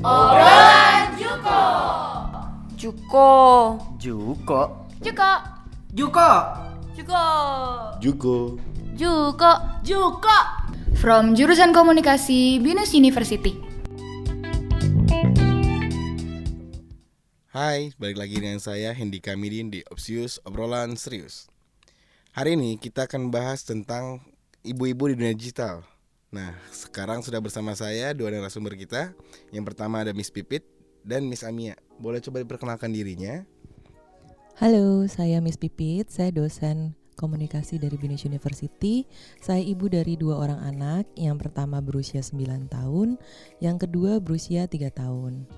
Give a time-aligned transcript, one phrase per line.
[0.00, 1.60] Obrolan Juko.
[2.72, 3.28] Juko.
[4.00, 4.60] Juko.
[5.04, 5.30] Juko.
[5.92, 6.30] Juko.
[6.96, 7.24] Juko.
[8.00, 8.36] Juko.
[8.96, 9.52] Juko.
[9.84, 10.38] Juko.
[10.96, 13.60] From jurusan komunikasi Binus University.
[17.52, 21.52] Hai, balik lagi dengan saya Hendy Kamidin di Opsius Obrolan Serius.
[22.32, 24.24] Hari ini kita akan bahas tentang
[24.64, 25.84] ibu-ibu di dunia digital.
[26.30, 29.10] Nah, sekarang sudah bersama saya dua narasumber kita.
[29.50, 30.62] Yang pertama ada Miss Pipit
[31.02, 31.74] dan Miss Amia.
[31.98, 33.42] Boleh coba diperkenalkan dirinya?
[34.62, 36.06] Halo, saya Miss Pipit.
[36.06, 39.10] Saya dosen komunikasi dari Binus University.
[39.42, 41.10] Saya ibu dari dua orang anak.
[41.18, 43.18] Yang pertama berusia 9 tahun,
[43.58, 45.50] yang kedua berusia 3 tahun.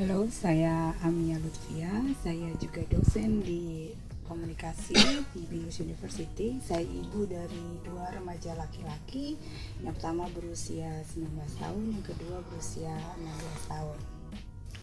[0.00, 1.92] Halo, saya Amia Lutfia.
[2.24, 3.92] Saya juga dosen di
[4.24, 4.96] komunikasi
[5.36, 6.58] di Binus University.
[6.60, 9.36] Saya ibu dari dua remaja laki-laki.
[9.84, 13.98] Yang pertama berusia 19 tahun, yang kedua berusia 16 tahun.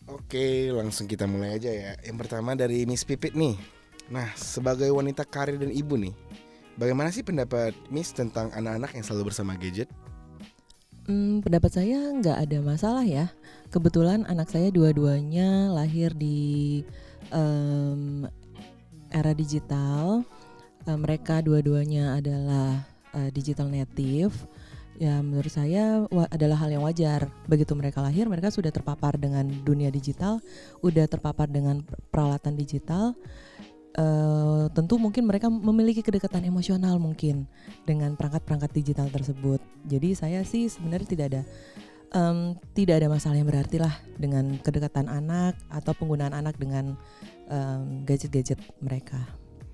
[0.10, 1.94] Oke, langsung kita mulai aja ya.
[2.02, 3.58] Yang pertama dari Miss Pipit nih.
[4.12, 6.12] Nah, sebagai wanita karir dan ibu nih,
[6.76, 9.88] bagaimana sih pendapat Miss tentang anak-anak yang selalu bersama gadget?
[11.08, 13.32] Hmm, pendapat saya nggak ada masalah ya.
[13.74, 16.84] Kebetulan anak saya dua-duanya lahir di
[17.34, 18.28] em,
[19.12, 20.23] era digital.
[20.88, 22.81] Eh, mereka dua-duanya adalah
[23.14, 24.34] eh, digital native.
[25.02, 27.26] Ya menurut saya adalah hal yang wajar.
[27.50, 30.38] Begitu mereka lahir, mereka sudah terpapar dengan dunia digital,
[30.86, 31.81] udah terpapar dengan
[32.14, 33.18] peralatan digital.
[33.92, 37.44] Eh, tentu mungkin mereka memiliki kedekatan emosional mungkin
[37.84, 39.59] dengan perangkat-perangkat digital tersebut.
[39.84, 41.42] Jadi saya sih sebenarnya tidak ada
[42.16, 46.96] em, tidak ada masalah yang berarti lah dengan kedekatan anak atau penggunaan anak dengan
[47.52, 49.20] em, gadget-gadget mereka.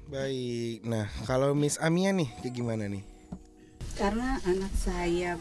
[0.10, 0.88] Baik.
[0.88, 3.04] Nah, kalau Miss Amia nih, kayak gimana nih?
[4.00, 5.36] Karena anak saya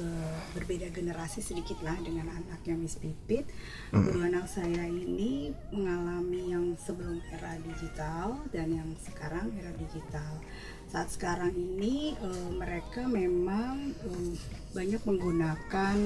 [0.00, 3.44] eh, berbeda generasi sedikit lah dengan anaknya Miss Pipit.
[3.92, 10.40] Kedua anak saya ini mengalami yang sebelum era digital dan yang sekarang era digital.
[10.88, 14.32] Saat sekarang ini eh, mereka memang eh,
[14.72, 15.96] banyak menggunakan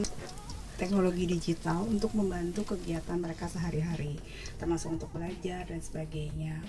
[0.77, 4.21] teknologi digital untuk membantu kegiatan mereka sehari-hari,
[4.61, 6.61] termasuk untuk belajar dan sebagainya.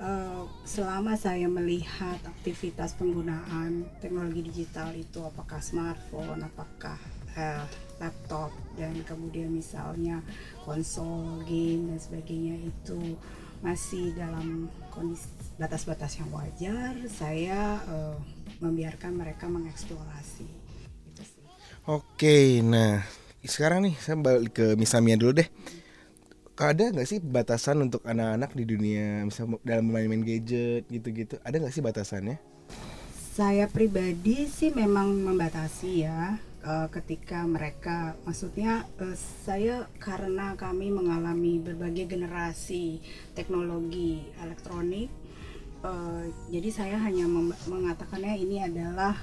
[0.00, 6.96] Eh, selama saya melihat aktivitas penggunaan teknologi digital itu apakah smartphone, apakah
[7.36, 7.60] eh,
[8.00, 8.48] laptop
[8.80, 10.24] dan kemudian misalnya
[10.64, 13.18] konsol, game dan sebagainya itu
[13.60, 15.28] masih dalam kondisi
[15.60, 18.16] batas-batas yang wajar, saya eh,
[18.64, 20.48] membiarkan mereka mengeksplorasi.
[21.84, 23.04] Oke, nah
[23.48, 25.48] sekarang nih saya balik ke Miss Amia dulu deh.
[26.60, 31.40] Ada nggak sih batasan untuk anak-anak di dunia misal dalam main-main gadget gitu-gitu?
[31.40, 32.36] Ada nggak sih batasannya?
[33.32, 41.56] Saya pribadi sih memang membatasi ya eh, ketika mereka maksudnya eh, saya karena kami mengalami
[41.64, 43.00] berbagai generasi
[43.32, 45.08] teknologi elektronik
[45.80, 47.24] eh, jadi saya hanya
[47.64, 49.16] mengatakannya ini adalah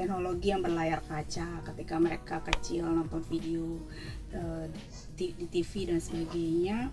[0.00, 3.76] teknologi yang berlayar kaca ketika mereka kecil nonton video
[4.32, 4.64] eh,
[5.12, 6.88] di TV dan sebagainya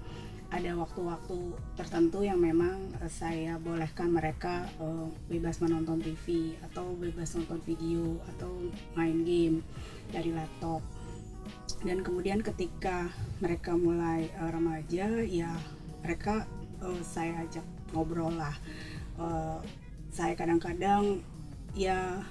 [0.47, 7.31] ada waktu-waktu tertentu yang memang eh, saya bolehkan mereka eh, bebas menonton TV atau bebas
[7.40, 8.51] nonton video atau
[9.00, 9.63] main game
[10.12, 10.84] dari laptop.
[11.88, 13.07] Dan kemudian ketika
[13.40, 15.56] mereka mulai remaja ya
[16.03, 16.44] mereka
[17.06, 17.63] saya ajak
[17.96, 18.56] ngobrol lah.
[20.09, 21.22] Saya kadang-kadang
[21.78, 22.25] ya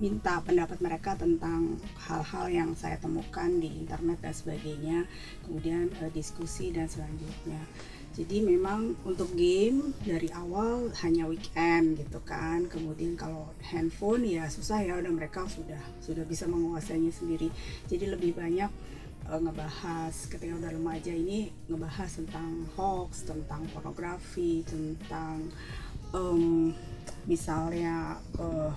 [0.00, 1.76] minta pendapat mereka tentang
[2.08, 4.98] hal-hal yang saya temukan di internet dan sebagainya
[5.44, 7.60] kemudian eh, diskusi dan selanjutnya.
[8.10, 12.66] Jadi memang untuk game dari awal hanya weekend gitu kan.
[12.66, 17.52] Kemudian kalau handphone ya susah ya udah mereka sudah sudah bisa menguasainya sendiri.
[17.86, 18.72] Jadi lebih banyak
[19.28, 25.44] eh, ngebahas ketika udah remaja ini ngebahas tentang hoax tentang pornografi tentang
[26.10, 26.74] em,
[27.26, 28.70] misalnya eh,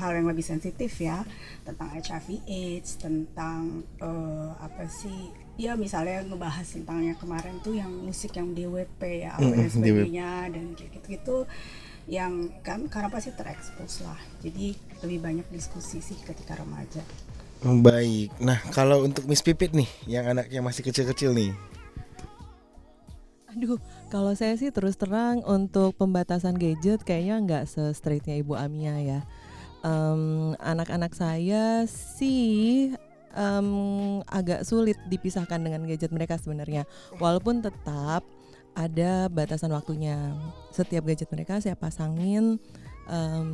[0.00, 1.26] hal yang lebih sensitif ya
[1.66, 7.92] tentang HIV AIDS tentang eh, apa sih ya misalnya ngebahas tentang yang kemarin tuh yang
[7.92, 11.44] musik yang DWP ya apa dan sebagainya dan kayak gitu-gitu
[12.10, 14.18] yang kan karena pasti terekspos lah.
[14.42, 14.74] Jadi
[15.06, 17.02] lebih banyak diskusi sih ketika remaja.
[17.62, 18.32] Oh, Baik.
[18.40, 21.52] Nah, kalau untuk Miss Pipit nih, yang anaknya masih kecil-kecil nih,
[23.50, 23.82] Aduh,
[24.14, 29.20] kalau saya sih terus terang untuk pembatasan gadget kayaknya nggak se-straightnya Ibu Amia ya.
[29.82, 32.94] Em, Anak-anak saya sih
[33.34, 33.68] em,
[34.30, 36.86] agak sulit dipisahkan dengan gadget mereka sebenarnya.
[37.18, 38.22] Walaupun tetap
[38.78, 40.30] ada batasan waktunya.
[40.70, 42.54] Setiap gadget mereka saya pasangin
[43.10, 43.50] em,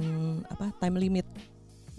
[0.53, 1.25] apa time limit.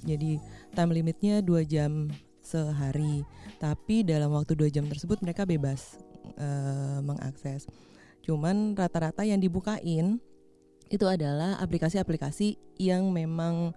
[0.06, 0.38] Jadi
[0.78, 2.14] time limitnya dua jam
[2.46, 3.26] sehari.
[3.58, 5.98] Tapi dalam waktu dua jam tersebut mereka bebas
[6.38, 7.68] uh, mengakses.
[8.24, 10.22] Cuman rata-rata yang dibukain
[10.88, 13.76] itu adalah aplikasi-aplikasi yang memang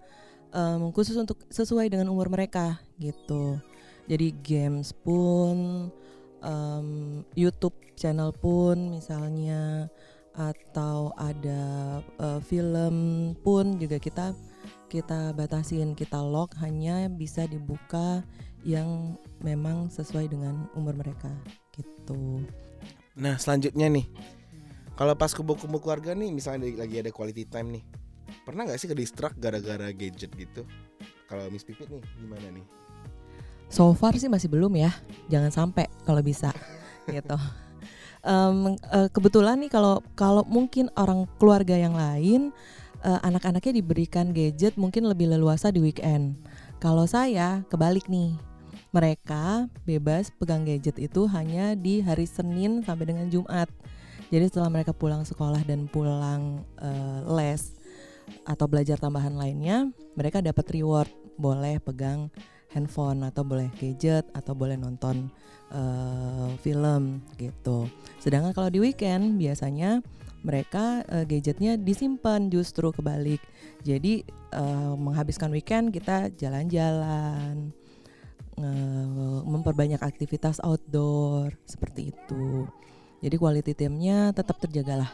[0.55, 3.59] um, khusus untuk sesuai dengan umur mereka gitu.
[4.07, 5.87] Jadi games pun,
[6.43, 9.87] um, YouTube channel pun misalnya
[10.31, 12.95] atau ada uh, film
[13.43, 14.31] pun juga kita
[14.87, 18.23] kita batasin kita lock hanya bisa dibuka
[18.63, 21.31] yang memang sesuai dengan umur mereka
[21.75, 22.43] gitu.
[23.17, 24.05] Nah selanjutnya nih,
[24.95, 27.83] kalau pas kumpul-kumpul keluarga nih, misalnya lagi ada quality time nih,
[28.43, 30.67] pernah nggak sih ke distract gara-gara gadget gitu?
[31.27, 32.65] Kalau Miss Pipit nih gimana nih?
[33.71, 34.91] So far sih masih belum ya,
[35.31, 36.51] jangan sampai kalau bisa
[37.07, 37.39] gitu.
[38.21, 42.53] Um, uh, kebetulan nih kalau kalau mungkin orang keluarga yang lain
[43.01, 46.37] uh, anak-anaknya diberikan gadget mungkin lebih leluasa di weekend.
[46.81, 48.37] Kalau saya kebalik nih,
[48.91, 53.71] mereka bebas pegang gadget itu hanya di hari Senin sampai dengan Jumat.
[54.31, 57.75] Jadi setelah mereka pulang sekolah dan pulang uh, les
[58.47, 62.31] atau belajar tambahan lainnya, mereka dapat reward, boleh pegang
[62.71, 65.27] handphone atau boleh gadget atau boleh nonton
[65.75, 67.91] uh, film gitu.
[68.23, 69.99] Sedangkan kalau di weekend biasanya
[70.41, 73.43] mereka uh, gadgetnya disimpan justru kebalik.
[73.83, 74.23] Jadi
[74.55, 77.75] uh, menghabiskan weekend kita jalan-jalan,
[78.57, 82.67] uh, memperbanyak aktivitas outdoor seperti itu.
[83.21, 85.11] Jadi quality time-nya tetap terjaga lah.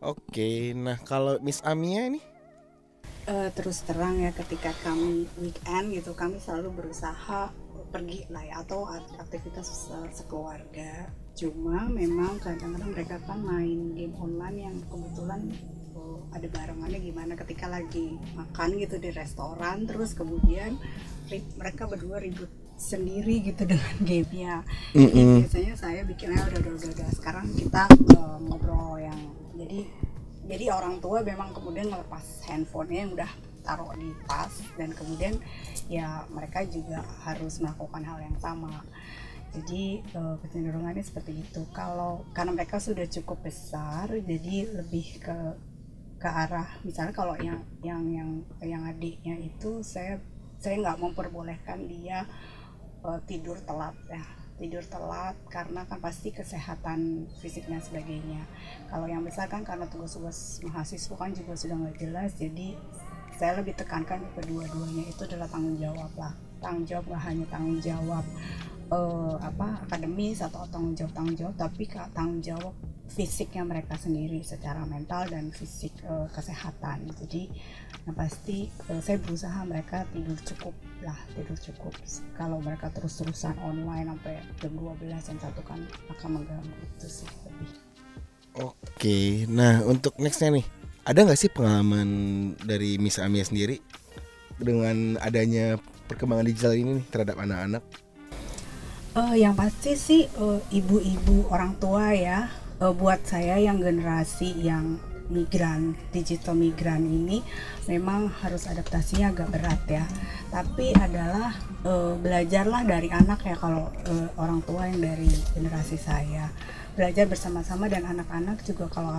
[0.00, 2.20] Oke, nah kalau Miss Amia ini?
[3.28, 7.52] Uh, terus terang ya ketika kami weekend gitu kami selalu berusaha
[7.92, 8.86] pergi lah ya atau
[9.18, 15.52] aktivitas sekeluarga cuma memang kadang-kadang mereka kan main game online yang kebetulan
[15.98, 20.78] oh, ada barengannya gimana ketika lagi makan gitu di restoran terus kemudian
[21.54, 22.50] mereka berdua ribut
[22.80, 24.64] sendiri gitu dengan gamenya
[24.96, 25.34] mm -hmm.
[25.44, 27.08] biasanya saya bikinnya udah udah udah, udah.
[27.12, 27.84] sekarang kita
[28.16, 29.20] uh, ngobrol yang
[29.54, 29.84] jadi
[30.50, 33.30] jadi orang tua memang kemudian melepas handphonenya yang udah
[33.60, 35.36] taruh di tas dan kemudian
[35.86, 38.82] ya mereka juga harus melakukan hal yang sama
[39.50, 45.38] jadi uh, kecenderungannya seperti itu kalau karena mereka sudah cukup besar jadi lebih ke
[46.20, 48.30] ke arah misalnya kalau yang yang yang
[48.60, 50.20] yang adiknya itu saya
[50.60, 52.28] saya nggak memperbolehkan dia
[53.02, 54.22] uh, tidur telat ya.
[54.60, 58.44] Tidur telat karena kan pasti kesehatan fisiknya sebagainya.
[58.92, 62.76] Kalau yang besar kan karena tugas-tugas mahasiswa kan juga sudah nggak jelas jadi
[63.40, 65.08] saya lebih tekankan kedua-duanya.
[65.08, 66.36] Itu adalah tanggung jawab lah.
[66.60, 68.24] Tanggung jawab nggak hanya tanggung jawab
[68.90, 72.74] uh, apa akademis atau tanggung jawab tanggung jawab tapi tanggung jawab
[73.10, 77.10] fisiknya mereka sendiri secara mental dan fisik uh, kesehatan.
[77.18, 77.50] Jadi
[78.06, 81.94] yang pasti uh, saya berusaha mereka tidur cukup lah tidur cukup.
[82.38, 85.80] Kalau mereka terus-terusan online sampai jam 12 jam satu kan
[86.14, 87.70] akan mengganggu itu sih lebih.
[88.58, 89.18] Oke
[89.50, 90.66] nah untuk nextnya nih
[91.06, 92.08] ada nggak sih pengalaman
[92.62, 93.78] dari Miss Amia sendiri
[94.60, 97.82] dengan adanya perkembangan digital ini nih terhadap anak-anak
[99.10, 102.46] Uh, yang pasti sih uh, ibu-ibu orang tua ya.
[102.78, 107.38] Uh, buat saya yang generasi yang migran digital migran ini
[107.86, 110.04] memang harus adaptasinya agak berat ya.
[110.54, 115.26] Tapi adalah uh, belajarlah dari anak ya kalau uh, orang tua yang dari
[115.58, 116.46] generasi saya.
[116.90, 119.14] Belajar bersama-sama dan anak-anak juga kalau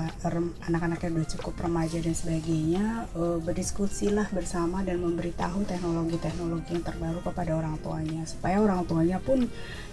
[0.67, 7.55] anak-anaknya udah cukup remaja dan sebagainya uh, berdiskusilah bersama dan memberitahu teknologi-teknologi yang terbaru kepada
[7.55, 8.27] orang tuanya.
[8.27, 9.47] Supaya orang tuanya pun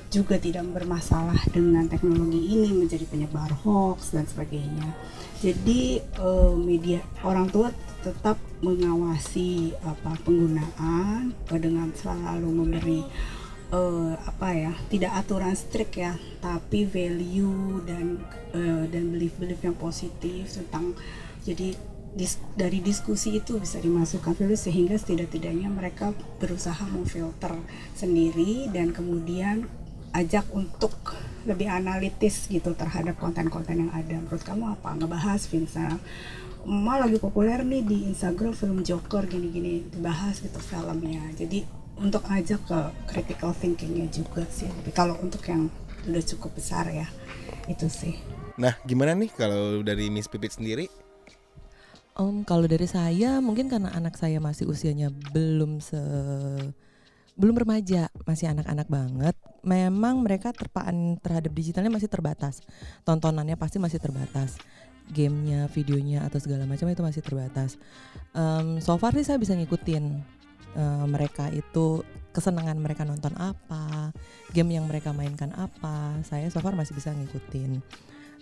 [0.08, 4.96] juga tidak bermasalah dengan teknologi ini menjadi penyebar hoax dan sebagainya.
[5.44, 7.68] Jadi uh, media orang tua
[8.00, 13.00] tetap mengawasi apa penggunaan dengan selalu memberi
[13.72, 18.18] uh, apa ya tidak aturan strict ya tapi value dan
[18.56, 20.96] uh, dan belief-belief yang positif tentang
[21.44, 21.76] jadi
[22.16, 27.54] dis, dari diskusi itu bisa dimasukkan value sehingga setidak-tidaknya mereka berusaha memfilter
[27.94, 29.68] sendiri dan kemudian
[30.12, 30.94] ajak untuk
[31.48, 34.20] lebih analitis gitu terhadap konten-konten yang ada.
[34.20, 34.96] Menurut kamu apa?
[34.96, 36.00] Ngebahas Vincent?
[36.68, 39.88] Ma lagi populer nih di Instagram film Joker gini-gini.
[39.88, 41.24] Dibahas gitu filmnya.
[41.32, 41.64] Jadi
[41.98, 44.68] untuk ajak ke critical thinkingnya juga sih.
[44.68, 45.72] Tapi kalau untuk yang
[46.08, 47.08] udah cukup besar ya
[47.66, 48.16] itu sih.
[48.60, 50.86] Nah gimana nih kalau dari Miss Pipit sendiri?
[52.18, 56.00] Om, kalau dari saya mungkin karena anak saya masih usianya belum se
[57.38, 59.37] belum remaja, masih anak-anak banget.
[59.62, 62.66] Memang mereka terpaan terhadap digitalnya masih terbatas.
[63.07, 64.59] Tontonannya pasti masih terbatas.
[65.09, 67.78] Gamenya, videonya atau segala macam itu masih terbatas.
[68.35, 70.04] Um, so far sih saya bisa ngikutin
[70.76, 72.02] uh, mereka itu
[72.35, 74.12] kesenangan mereka nonton apa,
[74.52, 76.18] game yang mereka mainkan apa.
[76.26, 77.80] Saya so far masih bisa ngikutin.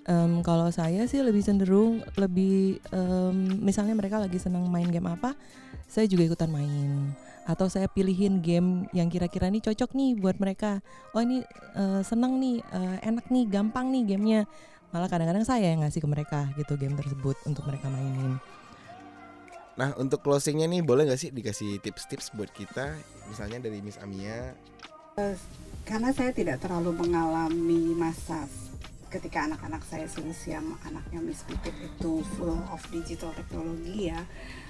[0.06, 5.34] Em, kalau saya sih lebih cenderung lebih em, misalnya mereka lagi senang main game apa,
[5.90, 7.10] saya juga ikutan main.
[7.46, 10.82] Atau saya pilihin game yang kira-kira nih cocok nih buat mereka.
[11.14, 11.46] Oh ini
[11.78, 14.40] eh, seneng nih, eh, enak nih, gampang nih gamenya.
[14.90, 18.38] Malah kadang-kadang saya yang ngasih ke mereka gitu game tersebut untuk mereka mainin.
[19.76, 22.96] Nah untuk closingnya nih boleh nggak sih dikasih tips-tips buat kita
[23.28, 24.56] misalnya dari Miss Amia
[25.84, 28.44] karena saya tidak terlalu mengalami masa
[29.06, 34.18] ketika anak-anak saya seusia anaknya Miss Pipit itu full of digital teknologi ya.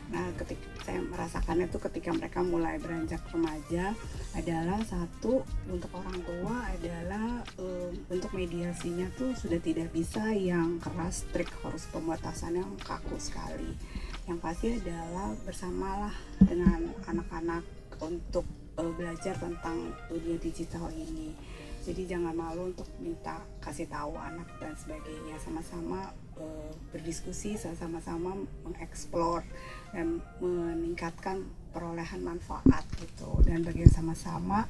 [0.07, 3.97] Nah, ketika saya merasakannya itu ketika mereka mulai beranjak remaja
[4.39, 11.27] adalah satu untuk orang tua adalah em, untuk mediasinya tuh sudah tidak bisa yang keras
[11.35, 13.75] trik harus pembatasan yang kaku sekali.
[14.31, 17.65] Yang pasti adalah bersamalah dengan anak-anak
[17.99, 18.47] untuk
[18.79, 21.35] eh, belajar tentang dunia digital ini
[21.87, 25.39] jadi jangan malu untuk minta kasih tahu anak dan sebagainya.
[25.39, 28.35] Sama-sama eh, berdiskusi sama-sama
[28.67, 29.47] mengeksplor
[29.95, 33.39] dan meningkatkan perolehan manfaat gitu.
[33.47, 34.67] Dan bagian sama-sama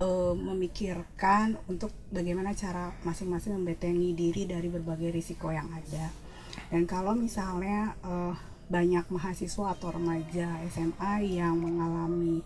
[0.00, 6.08] eh, memikirkan untuk bagaimana cara masing-masing membentengi diri dari berbagai risiko yang ada.
[6.72, 8.32] Dan kalau misalnya eh,
[8.72, 12.40] banyak mahasiswa atau remaja SMA yang mengalami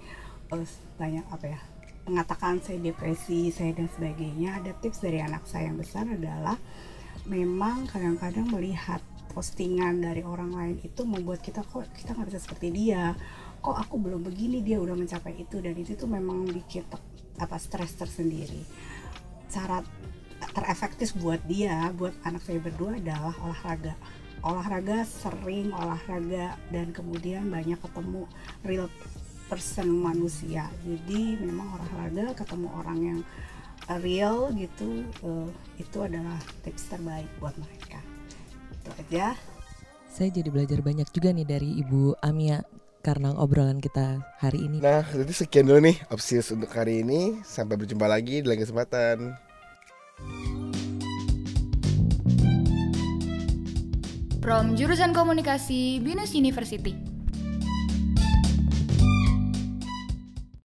[0.51, 0.67] eh,
[0.99, 1.78] banyak apa ya
[2.09, 6.57] mengatakan saya depresi, saya dan sebagainya, ada tips dari anak saya yang besar adalah
[7.29, 9.05] memang kadang-kadang melihat
[9.37, 13.13] postingan dari orang lain itu membuat kita kok kita nggak bisa seperti dia,
[13.61, 16.83] kok aku belum begini dia udah mencapai itu dan itu tuh memang bikin
[17.39, 18.65] apa stres tersendiri.
[19.53, 19.85] Cara
[20.55, 23.95] terefektif buat dia, buat anak saya berdua adalah olahraga.
[24.39, 28.23] Olahraga sering olahraga dan kemudian banyak ketemu
[28.63, 28.87] real
[29.49, 30.69] person manusia.
[30.85, 33.21] Jadi memang olahraga ketemu orang yang
[33.89, 35.49] uh, real gitu uh,
[35.81, 37.99] itu adalah tips terbaik buat mereka.
[38.77, 39.35] Itu aja.
[40.09, 42.61] Saya jadi belajar banyak juga nih dari Ibu Amia
[43.01, 44.85] karena obrolan kita hari ini.
[44.85, 47.41] Nah jadi sekian dulu nih Opsius untuk hari ini.
[47.41, 49.33] Sampai berjumpa lagi di lain kesempatan.
[54.45, 57.08] From jurusan komunikasi Binus University.